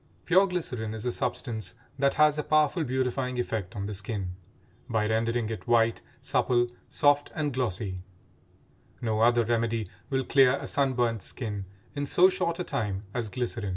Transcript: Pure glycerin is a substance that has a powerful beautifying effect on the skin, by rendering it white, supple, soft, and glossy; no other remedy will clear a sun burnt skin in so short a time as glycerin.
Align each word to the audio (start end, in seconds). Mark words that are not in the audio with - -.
Pure 0.25 0.47
glycerin 0.47 0.95
is 0.95 1.05
a 1.05 1.11
substance 1.11 1.75
that 1.99 2.15
has 2.15 2.35
a 2.35 2.41
powerful 2.43 2.83
beautifying 2.83 3.37
effect 3.39 3.75
on 3.75 3.85
the 3.85 3.93
skin, 3.93 4.33
by 4.89 5.07
rendering 5.07 5.47
it 5.51 5.67
white, 5.67 6.01
supple, 6.19 6.67
soft, 6.89 7.31
and 7.35 7.53
glossy; 7.53 8.01
no 8.99 9.19
other 9.19 9.45
remedy 9.45 9.87
will 10.09 10.23
clear 10.23 10.55
a 10.57 10.65
sun 10.65 10.93
burnt 10.93 11.21
skin 11.21 11.65
in 11.93 12.07
so 12.07 12.29
short 12.29 12.57
a 12.57 12.63
time 12.63 13.03
as 13.13 13.29
glycerin. 13.29 13.69